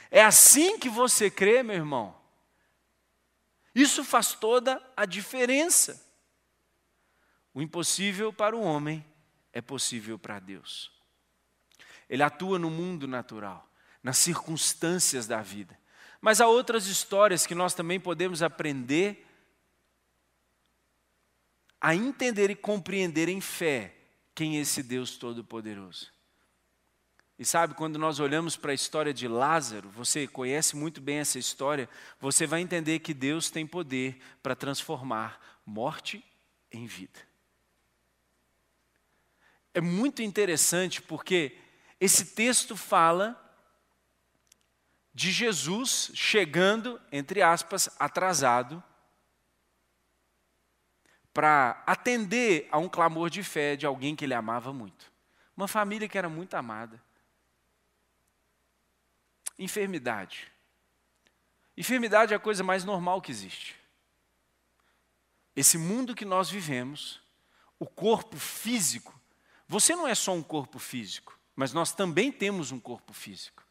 [0.10, 2.20] É assim que você crê, meu irmão.
[3.76, 6.04] Isso faz toda a diferença.
[7.54, 9.06] O impossível para o homem
[9.54, 10.97] é possível para Deus.
[12.10, 13.70] Ele atua no mundo natural,
[14.02, 15.78] nas circunstâncias da vida.
[16.22, 19.26] Mas há outras histórias que nós também podemos aprender
[21.80, 23.94] a entender e compreender em fé
[24.34, 26.12] quem é esse Deus Todo-Poderoso.
[27.40, 31.38] E sabe, quando nós olhamos para a história de Lázaro, você conhece muito bem essa
[31.38, 31.88] história,
[32.20, 36.24] você vai entender que Deus tem poder para transformar morte
[36.72, 37.20] em vida.
[39.72, 41.56] É muito interessante porque
[42.00, 43.44] esse texto fala
[45.14, 48.84] de Jesus chegando, entre aspas, atrasado,
[51.34, 55.12] para atender a um clamor de fé de alguém que ele amava muito.
[55.56, 57.02] Uma família que era muito amada.
[59.58, 60.52] Enfermidade.
[61.76, 63.76] Enfermidade é a coisa mais normal que existe.
[65.56, 67.22] Esse mundo que nós vivemos,
[67.80, 69.20] o corpo físico,
[69.68, 73.64] você não é só um corpo físico, mas nós também temos um corpo físico.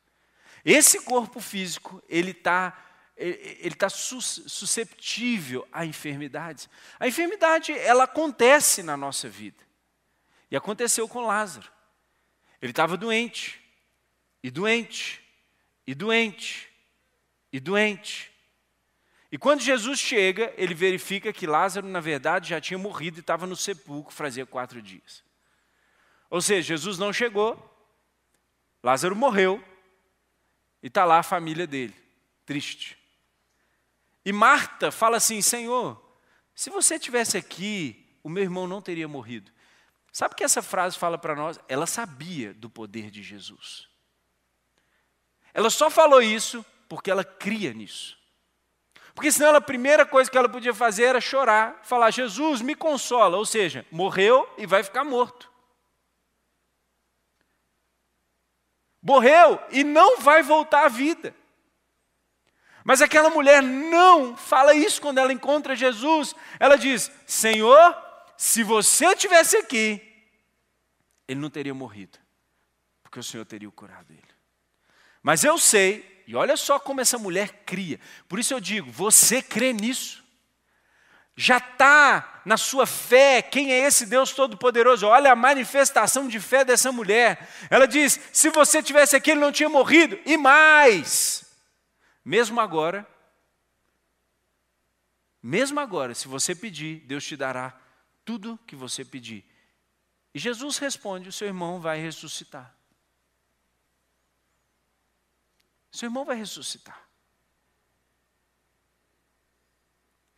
[0.65, 2.83] Esse corpo físico, ele está
[3.19, 6.69] ele está susceptível a enfermidades.
[7.01, 9.65] A enfermidade, ela acontece na nossa vida.
[10.51, 11.73] E aconteceu com Lázaro.
[12.61, 13.59] Ele estava doente,
[14.43, 15.25] e doente,
[15.87, 16.69] e doente,
[17.51, 18.31] e doente.
[19.33, 23.47] E quando Jesus chega, ele verifica que Lázaro, na verdade, já tinha morrido e estava
[23.47, 25.25] no sepulcro fazia quatro dias.
[26.29, 27.76] Ou seja, Jesus não chegou,
[28.87, 29.61] Lázaro morreu,
[30.81, 31.93] e está lá a família dele,
[32.45, 32.97] triste.
[34.25, 36.01] E Marta fala assim: Senhor,
[36.55, 39.51] se você tivesse aqui, o meu irmão não teria morrido.
[40.13, 41.59] Sabe o que essa frase fala para nós?
[41.67, 43.89] Ela sabia do poder de Jesus.
[45.53, 48.17] Ela só falou isso porque ela cria nisso.
[49.17, 53.37] Porque senão a primeira coisa que ela podia fazer era chorar, falar: Jesus, me consola.
[53.37, 55.56] Ou seja, morreu e vai ficar morto.
[59.07, 61.33] Morreu e não vai voltar à vida.
[62.83, 66.35] Mas aquela mulher não fala isso quando ela encontra Jesus.
[66.59, 67.97] Ela diz: Senhor,
[68.37, 70.03] se você tivesse aqui,
[71.29, 72.19] ele não teria morrido,
[73.01, 74.35] porque o Senhor teria curado ele.
[75.23, 78.01] Mas eu sei, e olha só como essa mulher cria.
[78.27, 80.26] Por isso eu digo: você crê nisso?
[81.37, 85.07] Já está na sua fé quem é esse Deus Todo-Poderoso.
[85.07, 87.47] Olha a manifestação de fé dessa mulher.
[87.69, 90.19] Ela diz: se você tivesse aqui, ele não tinha morrido.
[90.25, 91.45] E mais,
[92.25, 93.07] mesmo agora,
[95.43, 97.79] mesmo agora, se você pedir, Deus te dará
[98.25, 99.45] tudo que você pedir.
[100.33, 102.75] E Jesus responde: o seu irmão vai ressuscitar.
[105.93, 107.07] Seu irmão vai ressuscitar.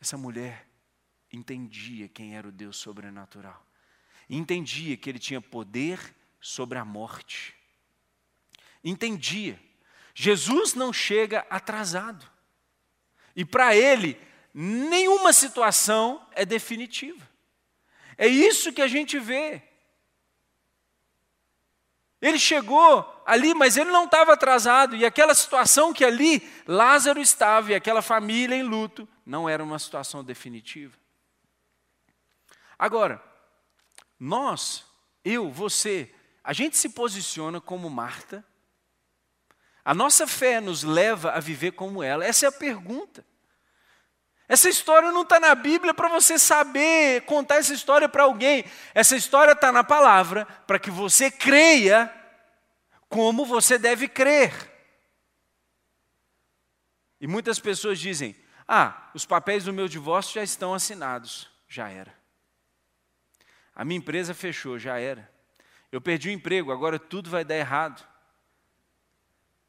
[0.01, 0.68] Essa mulher
[1.33, 3.65] entendia quem era o Deus sobrenatural.
[4.29, 7.55] Entendia que ele tinha poder sobre a morte.
[8.85, 9.59] Entendia
[10.21, 12.29] Jesus não chega atrasado.
[13.37, 14.21] E para ele,
[14.53, 17.25] nenhuma situação é definitiva.
[18.17, 19.63] É isso que a gente vê.
[22.21, 27.71] Ele chegou ali, mas ele não estava atrasado, e aquela situação que ali Lázaro estava
[27.71, 30.99] e aquela família em luto, não era uma situação definitiva.
[32.79, 33.23] Agora,
[34.19, 34.85] nós,
[35.25, 36.15] eu, você,
[36.45, 38.45] a gente se posiciona como Marta
[39.89, 42.23] a nossa fé nos leva a viver como ela?
[42.23, 43.25] Essa é a pergunta.
[44.47, 48.67] Essa história não está na Bíblia para você saber contar essa história para alguém.
[48.93, 52.15] Essa história está na palavra para que você creia
[53.09, 54.53] como você deve crer.
[57.19, 58.37] E muitas pessoas dizem:
[58.69, 61.51] Ah, os papéis do meu divórcio já estão assinados.
[61.67, 62.15] Já era.
[63.79, 65.33] A minha empresa fechou, já era.
[65.93, 68.05] Eu perdi o emprego, agora tudo vai dar errado.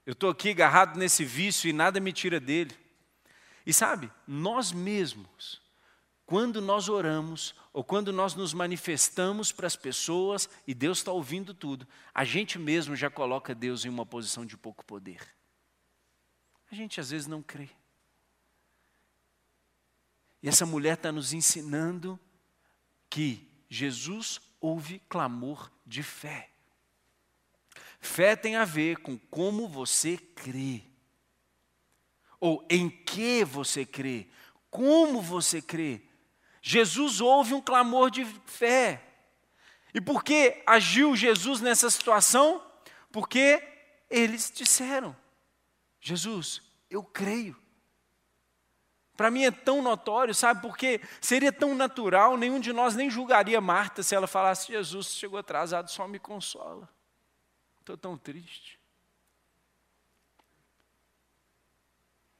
[0.03, 2.75] Eu estou aqui agarrado nesse vício e nada me tira dele.
[3.67, 5.61] E sabe, nós mesmos,
[6.25, 11.53] quando nós oramos, ou quando nós nos manifestamos para as pessoas e Deus está ouvindo
[11.53, 15.21] tudo, a gente mesmo já coloca Deus em uma posição de pouco poder.
[16.71, 17.69] A gente às vezes não crê.
[20.41, 22.19] E essa mulher está nos ensinando
[23.07, 26.49] que Jesus ouve clamor de fé.
[27.99, 30.83] Fé tem a ver com como você crê.
[32.39, 34.27] Ou em que você crê.
[34.71, 36.01] Como você crê.
[36.61, 39.03] Jesus ouve um clamor de fé.
[39.93, 42.63] E por que agiu Jesus nessa situação?
[43.11, 43.61] Porque
[44.09, 45.15] eles disseram:
[45.99, 47.55] Jesus, eu creio.
[49.19, 50.61] Para mim é tão notório, sabe?
[50.61, 55.37] Porque seria tão natural, nenhum de nós nem julgaria Marta se ela falasse: Jesus chegou
[55.37, 56.89] atrasado, só me consola.
[57.81, 58.79] Estou tão triste.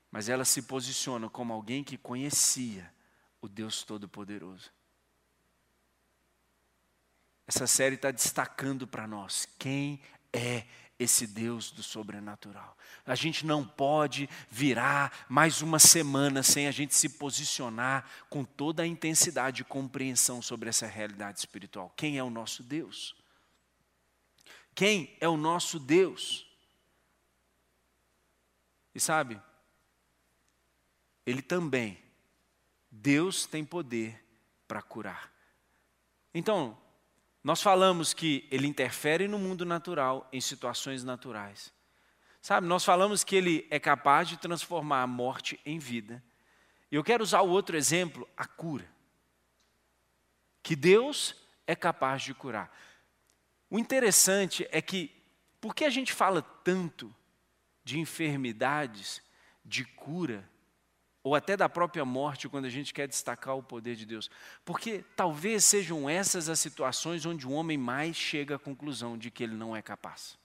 [0.10, 2.90] Mas ela se posiciona como alguém que conhecia
[3.42, 4.72] o Deus Todo-Poderoso.
[7.46, 10.02] Essa série está destacando para nós quem
[10.32, 10.66] é
[11.00, 12.78] esse Deus do sobrenatural.
[13.06, 18.84] A gente não pode virar mais uma semana sem a gente se posicionar com toda
[18.84, 21.94] a intensidade e compreensão sobre essa realidade espiritual.
[21.96, 23.16] Quem é o nosso Deus?
[24.76, 26.46] Quem é o nosso Deus?
[28.94, 29.42] E sabe,
[31.26, 31.98] Ele também,
[32.92, 34.22] Deus tem poder
[34.68, 35.32] para curar.
[36.34, 36.78] Então,
[37.44, 41.74] nós falamos que ele interfere no mundo natural, em situações naturais.
[42.42, 46.24] Sabe, nós falamos que ele é capaz de transformar a morte em vida.
[46.92, 48.90] E eu quero usar o outro exemplo, a cura.
[50.64, 51.36] Que Deus
[51.68, 52.76] é capaz de curar.
[53.70, 55.12] O interessante é que,
[55.62, 57.14] por que a gente fala tanto
[57.84, 59.22] de enfermidades,
[59.64, 60.48] de cura,
[61.24, 64.30] ou até da própria morte, quando a gente quer destacar o poder de Deus.
[64.64, 69.44] Porque talvez sejam essas as situações onde o homem mais chega à conclusão de que
[69.44, 70.38] ele não é capaz.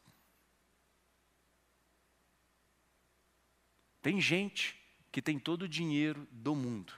[4.03, 4.77] Tem gente
[5.11, 6.93] que tem todo o dinheiro do mundo,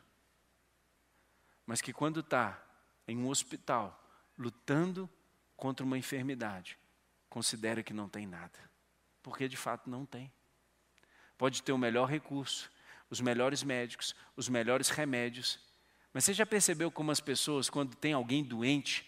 [1.67, 2.61] mas que quando está
[3.07, 4.03] em um hospital
[4.37, 5.09] lutando
[5.57, 6.79] contra uma enfermidade,
[7.29, 8.59] considera que não tem nada,
[9.23, 10.33] porque de fato não tem.
[11.39, 12.71] Pode ter o melhor recurso,
[13.11, 15.59] os melhores médicos, os melhores remédios.
[16.13, 19.07] Mas você já percebeu como as pessoas, quando tem alguém doente,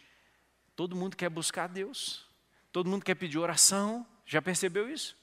[0.76, 2.26] todo mundo quer buscar Deus,
[2.70, 5.16] todo mundo quer pedir oração, já percebeu isso?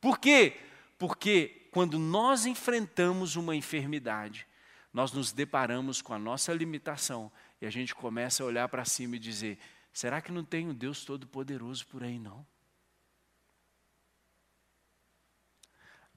[0.00, 0.56] Por quê?
[0.98, 4.46] Porque quando nós enfrentamos uma enfermidade,
[4.92, 9.16] nós nos deparamos com a nossa limitação e a gente começa a olhar para cima
[9.16, 9.58] e dizer:
[9.92, 12.46] será que não tem um Deus Todo-Poderoso por aí não?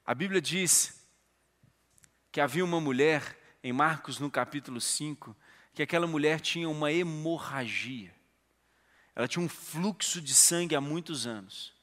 [0.06, 0.97] A Bíblia diz
[2.38, 5.36] que havia uma mulher, em Marcos no capítulo 5,
[5.74, 8.14] que aquela mulher tinha uma hemorragia.
[9.16, 11.74] Ela tinha um fluxo de sangue há muitos anos.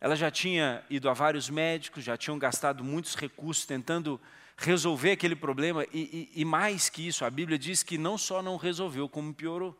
[0.00, 4.18] Ela já tinha ido a vários médicos, já tinham gastado muitos recursos tentando
[4.56, 8.42] resolver aquele problema, e, e, e mais que isso, a Bíblia diz que não só
[8.42, 9.78] não resolveu, como piorou.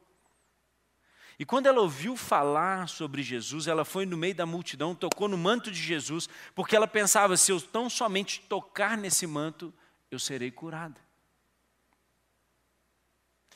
[1.38, 5.38] E quando ela ouviu falar sobre Jesus, ela foi no meio da multidão, tocou no
[5.38, 9.72] manto de Jesus, porque ela pensava: se eu tão somente tocar nesse manto,
[10.10, 11.00] eu serei curada.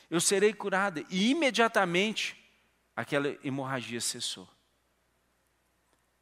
[0.09, 1.03] Eu serei curada.
[1.09, 2.37] E imediatamente
[2.95, 4.49] aquela hemorragia cessou.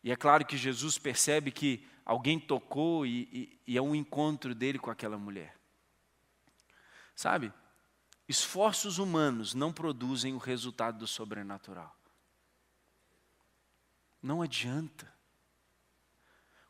[0.03, 4.55] E é claro que Jesus percebe que alguém tocou e, e, e é um encontro
[4.55, 5.57] dele com aquela mulher.
[7.15, 7.51] Sabe,
[8.27, 11.93] esforços humanos não produzem o resultado do sobrenatural.
[14.21, 15.11] Não adianta.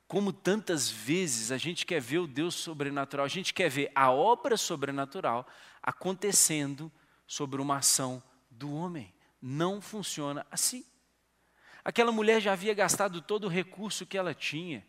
[0.10, 4.10] Como tantas vezes a gente quer ver o Deus sobrenatural, a gente quer ver a
[4.10, 5.48] obra sobrenatural
[5.84, 6.92] acontecendo
[7.28, 9.14] sobre uma ação do homem.
[9.40, 10.84] Não funciona assim.
[11.86, 14.84] Aquela mulher já havia gastado todo o recurso que ela tinha.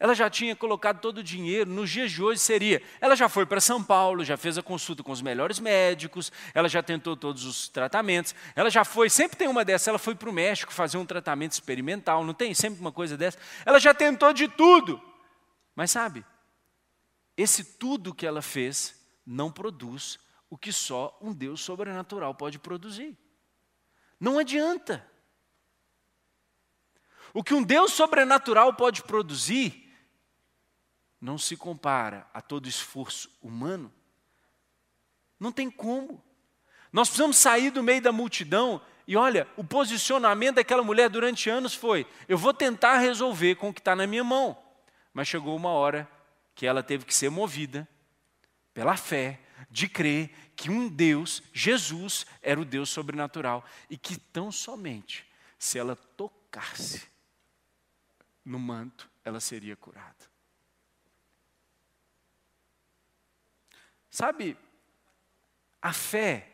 [0.00, 2.82] Ela já tinha colocado todo o dinheiro, nos dias de hoje seria.
[3.02, 6.70] Ela já foi para São Paulo, já fez a consulta com os melhores médicos, ela
[6.70, 10.30] já tentou todos os tratamentos, ela já foi, sempre tem uma dessas, ela foi para
[10.30, 13.36] o México fazer um tratamento experimental, não tem sempre uma coisa dessa?
[13.66, 14.98] Ela já tentou de tudo.
[15.76, 16.24] Mas sabe,
[17.36, 23.14] esse tudo que ela fez não produz o que só um Deus sobrenatural pode produzir.
[24.18, 25.06] Não adianta.
[27.34, 29.89] O que um Deus sobrenatural pode produzir
[31.20, 33.92] não se compara a todo esforço humano.
[35.38, 36.22] Não tem como.
[36.92, 41.74] Nós precisamos sair do meio da multidão e olha, o posicionamento daquela mulher durante anos
[41.74, 44.56] foi: eu vou tentar resolver com o que está na minha mão.
[45.12, 46.08] Mas chegou uma hora
[46.54, 47.88] que ela teve que ser movida
[48.72, 54.52] pela fé, de crer que um Deus, Jesus, era o Deus sobrenatural e que tão
[54.52, 55.26] somente
[55.58, 57.02] se ela tocasse
[58.44, 60.29] no manto, ela seria curada.
[64.10, 64.56] Sabe,
[65.80, 66.48] a fé,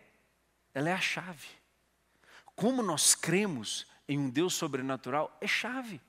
[0.75, 1.49] ela é a chave.
[2.55, 6.01] Como nós cremos em um Deus sobrenatural é chave.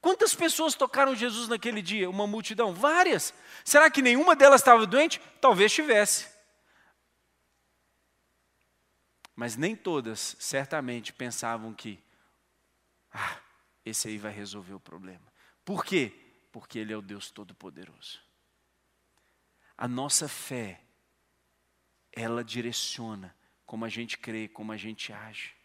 [0.00, 2.10] Quantas pessoas tocaram Jesus naquele dia?
[2.10, 2.74] Uma multidão?
[2.74, 3.32] Várias.
[3.64, 5.20] Será que nenhuma delas estava doente?
[5.40, 6.28] Talvez tivesse.
[9.36, 12.02] Mas nem todas, certamente, pensavam que,
[13.12, 13.38] ah,
[13.84, 15.32] esse aí vai resolver o problema.
[15.64, 16.12] Por quê?
[16.50, 18.31] Porque Ele é o Deus Todo-Poderoso.
[19.82, 20.80] A nossa fé,
[22.12, 23.34] ela direciona
[23.66, 25.56] como a gente crê, como a gente age.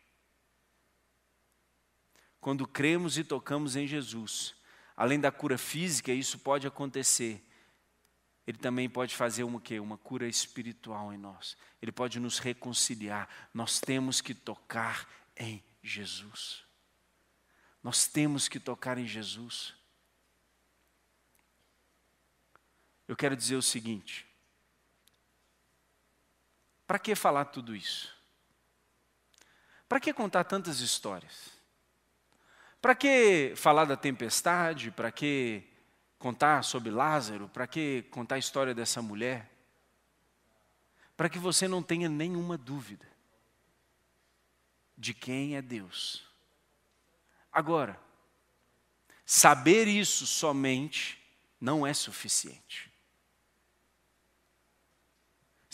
[2.42, 4.56] Quando cremos e tocamos em Jesus,
[4.96, 7.48] além da cura física, isso pode acontecer.
[8.48, 9.80] Ele também pode fazer uma, quê?
[9.80, 11.56] uma cura espiritual em nós.
[11.80, 13.30] Ele pode nos reconciliar.
[13.54, 16.64] Nós temos que tocar em Jesus.
[17.84, 19.76] Nós temos que tocar em Jesus.
[23.08, 24.28] Eu quero dizer o seguinte:
[26.86, 28.16] para que falar tudo isso?
[29.88, 31.50] Para que contar tantas histórias?
[32.82, 34.92] Para que falar da tempestade?
[34.92, 35.64] Para que
[36.20, 37.48] contar sobre Lázaro?
[37.50, 39.50] Para que contar a história dessa mulher?
[41.16, 43.08] Para que você não tenha nenhuma dúvida
[44.98, 46.24] de quem é Deus.
[47.52, 48.00] Agora,
[49.26, 51.22] saber isso somente
[51.60, 52.87] não é suficiente.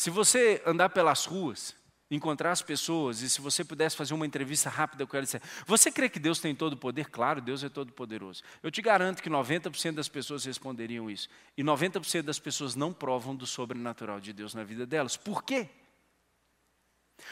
[0.04, 1.74] Se você andar pelas ruas
[2.12, 5.90] encontrar as pessoas e se você pudesse fazer uma entrevista rápida com ela dizer, você
[5.90, 7.10] crê que Deus tem todo o poder?
[7.10, 8.44] Claro, Deus é todo poderoso.
[8.62, 11.30] Eu te garanto que 90% das pessoas responderiam isso.
[11.56, 15.16] E 90% das pessoas não provam do sobrenatural de Deus na vida delas.
[15.16, 15.70] Por quê?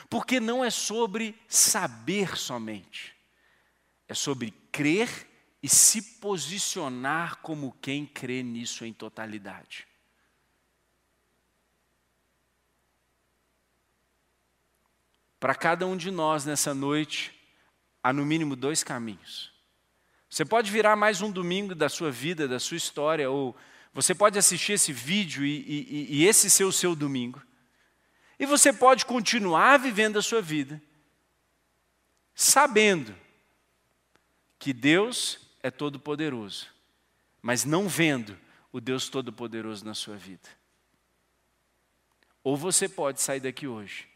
[0.10, 3.14] Porque não é sobre saber somente.
[4.08, 5.10] É sobre crer
[5.62, 9.91] e se posicionar como quem crê nisso em totalidade.
[15.42, 17.34] Para cada um de nós nessa noite,
[18.04, 19.52] há no mínimo dois caminhos.
[20.30, 23.58] Você pode virar mais um domingo da sua vida, da sua história, ou
[23.92, 27.42] você pode assistir esse vídeo e, e, e esse ser o seu domingo.
[28.38, 30.80] E você pode continuar vivendo a sua vida,
[32.36, 33.16] sabendo
[34.60, 36.68] que Deus é todo-poderoso,
[37.42, 38.38] mas não vendo
[38.72, 40.48] o Deus todo-poderoso na sua vida.
[42.44, 44.11] Ou você pode sair daqui hoje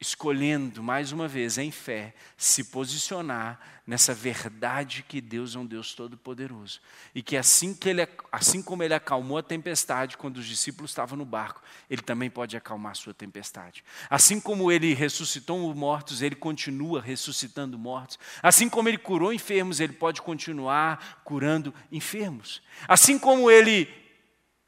[0.00, 5.92] escolhendo mais uma vez em fé se posicionar nessa verdade que Deus é um Deus
[5.92, 6.80] todo poderoso
[7.14, 11.16] e que assim que ele assim como ele acalmou a tempestade quando os discípulos estavam
[11.16, 13.82] no barco, ele também pode acalmar a sua tempestade.
[14.08, 18.18] Assim como ele ressuscitou os mortos, ele continua ressuscitando mortos.
[18.42, 22.62] Assim como ele curou enfermos, ele pode continuar curando enfermos.
[22.86, 23.88] Assim como ele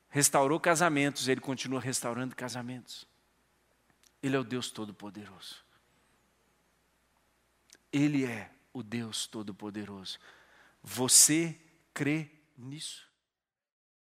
[0.08, 3.09] restaurou casamentos, ele continua restaurando casamentos.
[4.22, 5.56] Ele é o Deus Todo-Poderoso.
[7.92, 10.18] Ele é o Deus Todo-Poderoso.
[10.82, 11.60] Você
[11.92, 13.09] crê nisso?